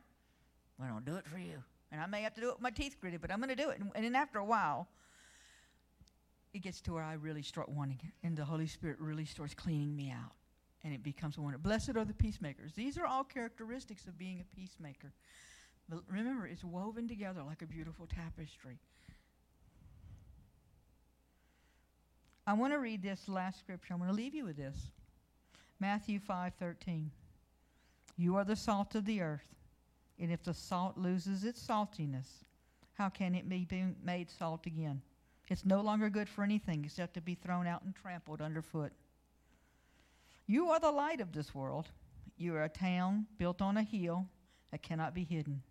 But 0.78 0.88
I'll 0.88 1.00
do 1.00 1.16
it 1.16 1.26
for 1.26 1.38
you. 1.38 1.62
And 1.92 2.00
I 2.00 2.06
may 2.06 2.22
have 2.22 2.34
to 2.34 2.40
do 2.40 2.48
it 2.48 2.54
with 2.54 2.62
my 2.62 2.70
teeth 2.70 2.96
gritted, 3.00 3.20
but 3.20 3.30
I'm 3.30 3.38
going 3.38 3.54
to 3.54 3.62
do 3.62 3.70
it. 3.70 3.78
And, 3.78 3.90
and 3.94 4.04
then 4.04 4.14
after 4.14 4.38
a 4.38 4.44
while, 4.44 4.88
it 6.54 6.62
gets 6.62 6.80
to 6.82 6.92
where 6.92 7.02
I 7.02 7.14
really 7.14 7.42
start 7.42 7.68
wanting 7.68 7.98
it. 8.02 8.26
And 8.26 8.36
the 8.36 8.44
Holy 8.44 8.68
Spirit 8.68 8.98
really 9.00 9.24
starts 9.24 9.52
cleaning 9.54 9.94
me 9.94 10.10
out. 10.10 10.32
And 10.84 10.94
it 10.94 11.02
becomes 11.02 11.36
a 11.36 11.40
wonder. 11.40 11.58
Blessed 11.58 11.96
are 11.96 12.04
the 12.04 12.14
peacemakers. 12.14 12.72
These 12.74 12.96
are 12.96 13.06
all 13.06 13.24
characteristics 13.24 14.06
of 14.06 14.16
being 14.16 14.40
a 14.40 14.56
peacemaker. 14.56 15.12
But 15.88 16.00
remember, 16.08 16.46
it's 16.46 16.62
woven 16.62 17.08
together 17.08 17.42
like 17.42 17.62
a 17.62 17.66
beautiful 17.66 18.06
tapestry. 18.06 18.78
I 22.46 22.52
want 22.52 22.72
to 22.72 22.78
read 22.78 23.02
this 23.02 23.28
last 23.28 23.58
scripture. 23.58 23.94
I'm 23.94 23.98
going 23.98 24.10
to 24.10 24.16
leave 24.16 24.34
you 24.34 24.44
with 24.44 24.56
this. 24.56 24.76
Matthew 25.80 26.20
5:13. 26.20 27.10
You 28.16 28.36
are 28.36 28.44
the 28.44 28.54
salt 28.54 28.94
of 28.94 29.06
the 29.06 29.22
earth, 29.22 29.48
and 30.20 30.30
if 30.30 30.44
the 30.44 30.54
salt 30.54 30.96
loses 30.96 31.44
its 31.44 31.66
saltiness, 31.66 32.44
how 32.92 33.08
can 33.08 33.34
it 33.34 33.48
be 33.48 33.66
made 34.04 34.30
salt 34.30 34.66
again? 34.66 35.02
It's 35.48 35.64
no 35.64 35.80
longer 35.80 36.08
good 36.08 36.28
for 36.28 36.42
anything 36.42 36.84
except 36.84 37.14
to 37.14 37.20
be 37.20 37.34
thrown 37.34 37.66
out 37.66 37.82
and 37.82 37.94
trampled 37.94 38.40
underfoot. 38.40 38.92
You 40.46 40.70
are 40.70 40.80
the 40.80 40.90
light 40.90 41.20
of 41.20 41.32
this 41.32 41.54
world. 41.54 41.88
You 42.36 42.54
are 42.56 42.64
a 42.64 42.68
town 42.68 43.26
built 43.38 43.62
on 43.62 43.76
a 43.76 43.82
hill 43.82 44.26
that 44.70 44.82
cannot 44.82 45.14
be 45.14 45.24
hidden. 45.24 45.62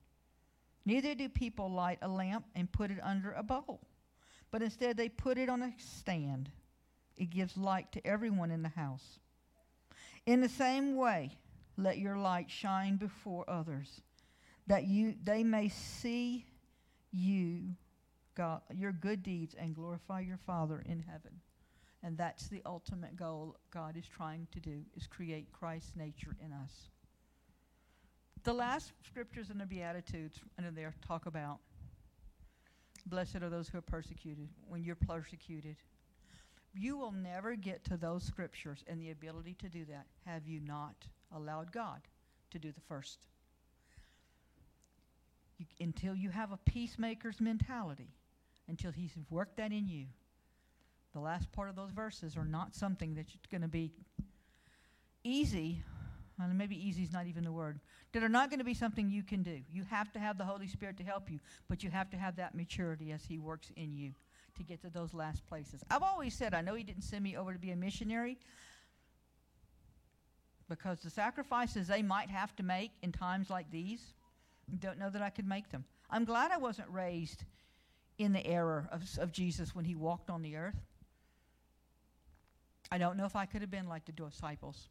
Neither 0.85 1.15
do 1.15 1.29
people 1.29 1.71
light 1.71 1.99
a 2.01 2.07
lamp 2.07 2.45
and 2.55 2.71
put 2.71 2.91
it 2.91 2.99
under 3.01 3.31
a 3.31 3.43
bowl, 3.43 3.81
but 4.51 4.61
instead 4.61 4.97
they 4.97 5.09
put 5.09 5.37
it 5.37 5.49
on 5.49 5.61
a 5.61 5.73
stand 5.77 6.49
it 7.17 7.29
gives 7.29 7.57
light 7.57 7.91
to 7.91 8.05
everyone 8.05 8.51
in 8.51 8.63
the 8.63 8.69
house. 8.69 9.19
In 10.25 10.41
the 10.41 10.49
same 10.49 10.95
way, 10.95 11.37
let 11.77 11.97
your 11.97 12.17
light 12.17 12.49
shine 12.49 12.95
before 12.95 13.45
others, 13.47 14.01
that 14.67 14.85
you 14.85 15.15
they 15.23 15.43
may 15.43 15.69
see 15.69 16.45
you, 17.11 17.75
God, 18.35 18.61
your 18.73 18.91
good 18.91 19.23
deeds 19.23 19.55
and 19.57 19.75
glorify 19.75 20.21
your 20.21 20.39
Father 20.45 20.83
in 20.85 20.99
heaven. 20.99 21.39
And 22.03 22.17
that's 22.17 22.47
the 22.47 22.61
ultimate 22.65 23.15
goal 23.15 23.57
God 23.71 23.95
is 23.95 24.05
trying 24.07 24.47
to 24.51 24.59
do 24.59 24.81
is 24.95 25.07
create 25.07 25.51
Christ's 25.53 25.95
nature 25.95 26.35
in 26.43 26.51
us. 26.51 26.89
The 28.43 28.53
last 28.53 28.91
scriptures 29.05 29.49
in 29.49 29.57
the 29.57 29.65
Beatitudes 29.65 30.39
under 30.57 30.71
there 30.71 30.93
talk 31.07 31.25
about 31.25 31.59
blessed 33.05 33.37
are 33.37 33.49
those 33.49 33.69
who 33.69 33.77
are 33.77 33.81
persecuted 33.81 34.49
when 34.67 34.83
you're 34.83 34.95
persecuted 34.95 35.77
you 36.73 36.97
will 36.97 37.11
never 37.11 37.55
get 37.55 37.83
to 37.85 37.97
those 37.97 38.23
scriptures 38.23 38.83
and 38.87 38.99
the 38.99 39.11
ability 39.11 39.55
to 39.59 39.69
do 39.69 39.85
that 39.85 40.07
have 40.25 40.47
you 40.47 40.59
not 40.59 40.95
allowed 41.31 41.71
God 41.71 42.01
to 42.51 42.59
do 42.59 42.71
the 42.71 42.81
first. 42.81 43.19
You, 45.57 45.65
until 45.79 46.15
you 46.15 46.29
have 46.31 46.51
a 46.51 46.57
peacemaker's 46.57 47.39
mentality, 47.39 48.09
until 48.67 48.91
He's 48.91 49.13
worked 49.29 49.57
that 49.57 49.71
in 49.71 49.87
you, 49.87 50.05
the 51.13 51.19
last 51.19 51.51
part 51.51 51.69
of 51.69 51.75
those 51.75 51.91
verses 51.91 52.35
are 52.35 52.45
not 52.45 52.75
something 52.75 53.13
that's 53.13 53.35
going 53.51 53.61
to 53.61 53.67
be 53.67 53.91
easy, 55.23 55.83
and 56.39 56.57
maybe 56.57 56.75
easy 56.75 57.03
is 57.03 57.13
not 57.13 57.27
even 57.27 57.43
the 57.43 57.51
word, 57.51 57.79
that 58.11 58.23
are 58.23 58.29
not 58.29 58.49
going 58.49 58.59
to 58.59 58.65
be 58.65 58.73
something 58.73 59.09
you 59.09 59.23
can 59.23 59.43
do. 59.43 59.59
You 59.71 59.83
have 59.89 60.11
to 60.13 60.19
have 60.19 60.37
the 60.37 60.43
Holy 60.43 60.67
Spirit 60.67 60.97
to 60.97 61.03
help 61.03 61.29
you, 61.29 61.39
but 61.69 61.83
you 61.83 61.89
have 61.91 62.09
to 62.11 62.17
have 62.17 62.35
that 62.37 62.55
maturity 62.55 63.11
as 63.11 63.23
He 63.23 63.37
works 63.37 63.71
in 63.75 63.93
you 63.93 64.13
to 64.57 64.63
get 64.63 64.81
to 64.81 64.89
those 64.89 65.13
last 65.13 65.45
places. 65.45 65.83
I've 65.89 66.03
always 66.03 66.33
said, 66.33 66.53
I 66.53 66.61
know 66.61 66.75
He 66.75 66.83
didn't 66.83 67.03
send 67.03 67.23
me 67.23 67.37
over 67.37 67.53
to 67.53 67.59
be 67.59 67.71
a 67.71 67.75
missionary 67.75 68.37
because 70.69 71.01
the 71.01 71.09
sacrifices 71.09 71.87
they 71.87 72.01
might 72.01 72.29
have 72.29 72.55
to 72.55 72.63
make 72.63 72.91
in 73.01 73.11
times 73.11 73.49
like 73.49 73.69
these, 73.69 74.13
don't 74.79 74.97
know 74.97 75.09
that 75.09 75.21
I 75.21 75.29
could 75.29 75.47
make 75.47 75.69
them. 75.69 75.85
I'm 76.09 76.25
glad 76.25 76.51
I 76.51 76.57
wasn't 76.57 76.89
raised 76.89 77.43
in 78.23 78.33
the 78.33 78.45
era 78.45 78.87
of, 78.91 79.03
of 79.19 79.31
Jesus 79.31 79.75
when 79.75 79.85
He 79.85 79.95
walked 79.95 80.29
on 80.29 80.41
the 80.41 80.55
earth. 80.55 80.81
I 82.91 82.97
don't 82.97 83.17
know 83.17 83.25
if 83.25 83.35
I 83.35 83.45
could 83.45 83.61
have 83.61 83.71
been 83.71 83.87
like 83.87 84.05
the 84.05 84.11
disciples. 84.11 84.89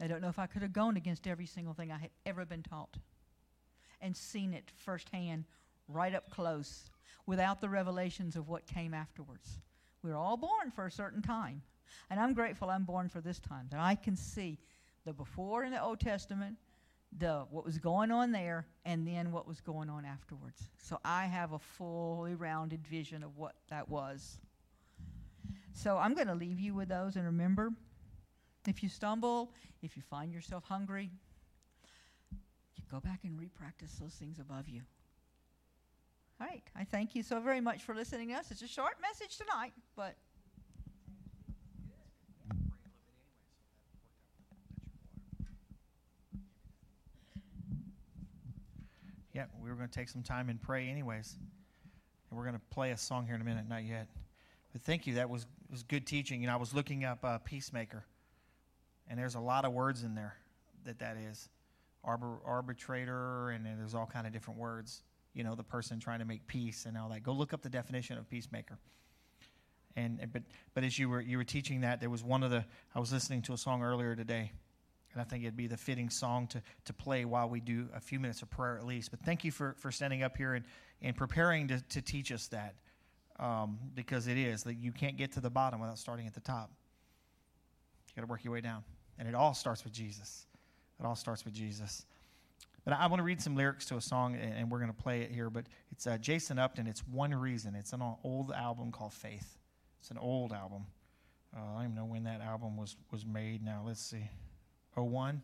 I 0.00 0.06
don't 0.06 0.20
know 0.20 0.28
if 0.28 0.38
I 0.38 0.46
could 0.46 0.62
have 0.62 0.72
gone 0.72 0.96
against 0.96 1.26
every 1.26 1.46
single 1.46 1.74
thing 1.74 1.92
I 1.92 1.98
had 1.98 2.10
ever 2.26 2.44
been 2.44 2.62
taught 2.62 2.96
and 4.00 4.16
seen 4.16 4.52
it 4.52 4.72
firsthand, 4.74 5.44
right 5.86 6.14
up 6.14 6.30
close, 6.30 6.90
without 7.26 7.60
the 7.60 7.68
revelations 7.68 8.34
of 8.34 8.48
what 8.48 8.66
came 8.66 8.94
afterwards. 8.94 9.60
We 10.02 10.10
are 10.10 10.16
all 10.16 10.36
born 10.36 10.72
for 10.74 10.86
a 10.86 10.90
certain 10.90 11.22
time. 11.22 11.62
And 12.10 12.18
I'm 12.18 12.34
grateful 12.34 12.70
I'm 12.70 12.84
born 12.84 13.08
for 13.08 13.20
this 13.20 13.38
time, 13.38 13.68
that 13.70 13.78
I 13.78 13.94
can 13.94 14.16
see 14.16 14.58
the 15.04 15.12
before 15.12 15.64
in 15.64 15.72
the 15.72 15.82
Old 15.82 16.00
Testament, 16.00 16.56
the 17.18 17.44
what 17.50 17.64
was 17.64 17.78
going 17.78 18.10
on 18.10 18.32
there, 18.32 18.66
and 18.84 19.06
then 19.06 19.32
what 19.32 19.46
was 19.46 19.60
going 19.60 19.90
on 19.90 20.04
afterwards. 20.04 20.62
So 20.78 20.98
I 21.04 21.26
have 21.26 21.52
a 21.52 21.58
fully 21.58 22.34
rounded 22.34 22.86
vision 22.86 23.22
of 23.22 23.36
what 23.36 23.54
that 23.68 23.88
was. 23.88 24.38
So 25.74 25.98
I'm 25.98 26.14
going 26.14 26.26
to 26.28 26.34
leave 26.34 26.60
you 26.60 26.74
with 26.74 26.88
those. 26.88 27.16
And 27.16 27.24
remember, 27.24 27.70
if 28.66 28.82
you 28.82 28.88
stumble, 28.88 29.52
if 29.82 29.96
you 29.96 30.02
find 30.02 30.32
yourself 30.32 30.64
hungry, 30.64 31.10
you 32.76 32.84
go 32.90 33.00
back 33.00 33.20
and 33.24 33.38
repractice 33.38 33.98
those 33.98 34.14
things 34.14 34.38
above 34.38 34.68
you. 34.68 34.82
All 36.40 36.46
right. 36.46 36.62
I 36.76 36.84
thank 36.84 37.14
you 37.14 37.22
so 37.22 37.40
very 37.40 37.60
much 37.60 37.82
for 37.82 37.94
listening 37.94 38.28
to 38.28 38.34
us. 38.34 38.50
It's 38.50 38.62
a 38.62 38.68
short 38.68 38.94
message 39.00 39.38
tonight, 39.38 39.72
but. 39.96 40.16
Yeah, 49.32 49.44
we 49.62 49.70
were 49.70 49.76
going 49.76 49.88
to 49.88 49.94
take 49.94 50.08
some 50.08 50.22
time 50.22 50.48
and 50.48 50.60
pray, 50.60 50.88
anyways. 50.88 51.36
And 52.28 52.38
we're 52.38 52.44
going 52.44 52.54
to 52.54 52.60
play 52.70 52.90
a 52.90 52.96
song 52.96 53.26
here 53.26 53.34
in 53.34 53.40
a 53.40 53.44
minute, 53.44 53.64
not 53.68 53.84
yet. 53.84 54.08
But 54.72 54.82
thank 54.82 55.06
you. 55.06 55.14
That 55.14 55.30
was, 55.30 55.46
was 55.70 55.82
good 55.82 56.06
teaching. 56.06 56.40
You 56.40 56.48
know, 56.48 56.54
I 56.54 56.56
was 56.56 56.74
looking 56.74 57.04
up 57.04 57.24
uh, 57.24 57.38
Peacemaker, 57.38 58.04
and 59.08 59.18
there's 59.18 59.34
a 59.34 59.40
lot 59.40 59.64
of 59.64 59.72
words 59.72 60.02
in 60.02 60.14
there 60.14 60.36
that 60.84 60.98
that 60.98 61.16
is. 61.16 61.48
Arbor, 62.04 62.38
arbitrator, 62.44 63.50
and 63.50 63.64
there's 63.64 63.94
all 63.94 64.06
kind 64.06 64.26
of 64.26 64.32
different 64.32 64.58
words. 64.58 65.02
You 65.34 65.44
know, 65.44 65.54
the 65.54 65.62
person 65.62 66.00
trying 66.00 66.18
to 66.18 66.24
make 66.24 66.46
peace 66.46 66.84
and 66.84 66.98
all 66.98 67.08
that. 67.10 67.22
Go 67.22 67.32
look 67.32 67.52
up 67.52 67.62
the 67.62 67.70
definition 67.70 68.18
of 68.18 68.28
peacemaker. 68.28 68.76
And 69.94 70.20
but 70.32 70.42
but 70.74 70.84
as 70.84 70.98
you 70.98 71.08
were 71.08 71.20
you 71.20 71.36
were 71.36 71.44
teaching 71.44 71.82
that, 71.82 72.00
there 72.00 72.10
was 72.10 72.24
one 72.24 72.42
of 72.42 72.50
the 72.50 72.64
I 72.94 72.98
was 72.98 73.12
listening 73.12 73.42
to 73.42 73.52
a 73.52 73.58
song 73.58 73.82
earlier 73.82 74.16
today, 74.16 74.52
and 75.12 75.20
I 75.20 75.24
think 75.24 75.44
it'd 75.44 75.56
be 75.56 75.66
the 75.66 75.76
fitting 75.76 76.10
song 76.10 76.46
to 76.48 76.62
to 76.84 76.92
play 76.92 77.24
while 77.24 77.48
we 77.48 77.60
do 77.60 77.88
a 77.94 78.00
few 78.00 78.18
minutes 78.18 78.42
of 78.42 78.50
prayer 78.50 78.78
at 78.78 78.86
least. 78.86 79.10
But 79.10 79.20
thank 79.20 79.44
you 79.44 79.50
for 79.50 79.74
for 79.78 79.90
standing 79.90 80.22
up 80.22 80.36
here 80.36 80.54
and 80.54 80.64
and 81.00 81.16
preparing 81.16 81.68
to 81.68 81.80
to 81.90 82.02
teach 82.02 82.32
us 82.32 82.48
that 82.48 82.74
um, 83.38 83.78
because 83.94 84.26
it 84.26 84.38
is 84.38 84.62
that 84.64 84.74
you 84.74 84.92
can't 84.92 85.16
get 85.16 85.32
to 85.32 85.40
the 85.40 85.50
bottom 85.50 85.80
without 85.80 85.98
starting 85.98 86.26
at 86.26 86.34
the 86.34 86.40
top. 86.40 86.70
You 88.08 88.20
got 88.20 88.26
to 88.26 88.30
work 88.30 88.44
your 88.44 88.52
way 88.52 88.60
down, 88.60 88.84
and 89.18 89.28
it 89.28 89.34
all 89.34 89.54
starts 89.54 89.84
with 89.84 89.92
Jesus. 89.92 90.46
It 91.00 91.06
all 91.06 91.16
starts 91.16 91.44
with 91.44 91.54
Jesus. 91.54 92.04
But 92.84 92.94
I 92.94 93.06
want 93.06 93.20
to 93.20 93.24
read 93.24 93.40
some 93.40 93.54
lyrics 93.54 93.86
to 93.86 93.96
a 93.96 94.00
song, 94.00 94.34
and 94.34 94.70
we're 94.70 94.78
going 94.78 94.92
to 94.92 95.02
play 95.02 95.22
it 95.22 95.30
here. 95.30 95.50
But 95.50 95.66
it's 95.92 96.06
uh, 96.06 96.18
Jason 96.18 96.58
Upton. 96.58 96.86
It's 96.86 97.00
One 97.06 97.32
Reason. 97.34 97.74
It's 97.76 97.92
an 97.92 98.02
old 98.24 98.50
album 98.50 98.90
called 98.90 99.12
Faith. 99.12 99.56
It's 100.00 100.10
an 100.10 100.18
old 100.18 100.52
album. 100.52 100.86
Uh, 101.56 101.60
I 101.60 101.74
don't 101.74 101.84
even 101.84 101.94
know 101.94 102.04
when 102.06 102.24
that 102.24 102.40
album 102.40 102.76
was, 102.76 102.96
was 103.12 103.24
made 103.24 103.64
now. 103.64 103.82
Let's 103.86 104.00
see. 104.00 104.28
01? 104.94 105.42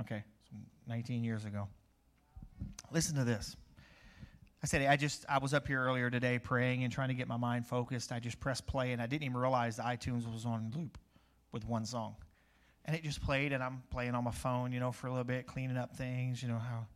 Okay, 0.00 0.22
so 0.50 0.56
19 0.88 1.24
years 1.24 1.44
ago. 1.44 1.68
Listen 2.92 3.16
to 3.16 3.24
this. 3.24 3.56
I 4.62 4.66
said, 4.66 4.82
I 4.82 4.96
just, 4.96 5.24
I 5.28 5.38
was 5.38 5.54
up 5.54 5.66
here 5.66 5.80
earlier 5.80 6.10
today 6.10 6.38
praying 6.38 6.82
and 6.82 6.92
trying 6.92 7.08
to 7.08 7.14
get 7.14 7.28
my 7.28 7.36
mind 7.36 7.66
focused. 7.66 8.10
I 8.10 8.18
just 8.18 8.40
pressed 8.40 8.66
play 8.66 8.92
and 8.92 9.00
I 9.00 9.06
didn't 9.06 9.24
even 9.24 9.36
realize 9.36 9.76
the 9.76 9.82
iTunes 9.82 10.30
was 10.32 10.44
on 10.44 10.72
loop 10.74 10.98
with 11.52 11.66
one 11.66 11.84
song. 11.84 12.16
And 12.84 12.96
it 12.96 13.02
just 13.02 13.22
played 13.22 13.52
and 13.52 13.62
I'm 13.62 13.82
playing 13.90 14.14
on 14.14 14.24
my 14.24 14.30
phone, 14.30 14.72
you 14.72 14.80
know, 14.80 14.92
for 14.92 15.08
a 15.08 15.10
little 15.10 15.24
bit, 15.24 15.46
cleaning 15.46 15.76
up 15.76 15.94
things, 15.96 16.42
you 16.42 16.48
know 16.48 16.58
how. 16.58 16.86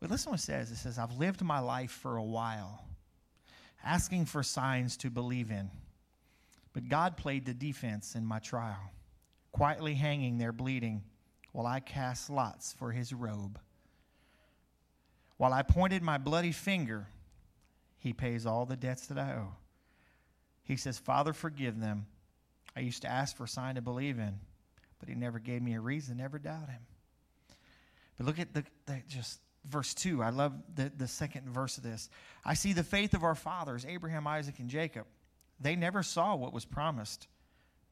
But 0.00 0.10
listen 0.10 0.30
what 0.30 0.40
it 0.40 0.44
says. 0.44 0.70
It 0.70 0.76
says, 0.76 0.98
I've 0.98 1.16
lived 1.18 1.42
my 1.42 1.60
life 1.60 1.90
for 1.90 2.16
a 2.16 2.22
while, 2.22 2.84
asking 3.84 4.26
for 4.26 4.42
signs 4.42 4.96
to 4.98 5.10
believe 5.10 5.50
in. 5.50 5.70
But 6.72 6.88
God 6.88 7.16
played 7.16 7.46
the 7.46 7.54
defense 7.54 8.14
in 8.14 8.24
my 8.24 8.38
trial, 8.38 8.92
quietly 9.54 9.94
hanging 9.94 10.36
there 10.36 10.52
bleeding 10.52 11.00
while 11.52 11.64
I 11.64 11.78
cast 11.78 12.28
lots 12.28 12.72
for 12.72 12.90
his 12.90 13.12
robe. 13.12 13.60
While 15.36 15.52
I 15.52 15.62
pointed 15.62 16.02
my 16.02 16.18
bloody 16.18 16.50
finger, 16.50 17.06
he 17.98 18.12
pays 18.12 18.46
all 18.46 18.66
the 18.66 18.76
debts 18.76 19.06
that 19.06 19.18
I 19.18 19.34
owe. 19.34 19.54
He 20.64 20.76
says, 20.76 20.98
Father, 20.98 21.32
forgive 21.32 21.78
them. 21.78 22.06
I 22.76 22.80
used 22.80 23.02
to 23.02 23.08
ask 23.08 23.36
for 23.36 23.44
a 23.44 23.48
sign 23.48 23.76
to 23.76 23.80
believe 23.80 24.18
in, 24.18 24.40
but 24.98 25.08
he 25.08 25.14
never 25.14 25.38
gave 25.38 25.62
me 25.62 25.74
a 25.74 25.80
reason, 25.80 26.16
never 26.16 26.40
doubt 26.40 26.68
him. 26.68 26.82
But 28.16 28.26
look 28.26 28.40
at 28.40 28.54
the, 28.54 28.64
the 28.86 29.02
just 29.06 29.38
verse 29.66 29.94
2. 29.94 30.20
I 30.20 30.30
love 30.30 30.52
the, 30.74 30.90
the 30.96 31.06
second 31.06 31.48
verse 31.48 31.76
of 31.76 31.84
this. 31.84 32.10
I 32.44 32.54
see 32.54 32.72
the 32.72 32.82
faith 32.82 33.14
of 33.14 33.22
our 33.22 33.36
fathers, 33.36 33.86
Abraham, 33.88 34.26
Isaac, 34.26 34.58
and 34.58 34.68
Jacob. 34.68 35.06
They 35.60 35.76
never 35.76 36.02
saw 36.02 36.34
what 36.34 36.52
was 36.52 36.64
promised, 36.64 37.28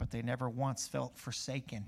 but 0.02 0.10
they 0.10 0.20
never 0.20 0.50
once 0.50 0.88
felt 0.88 1.16
forsaken 1.16 1.84